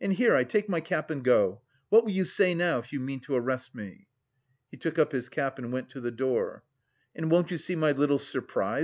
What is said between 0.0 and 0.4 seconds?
And, here,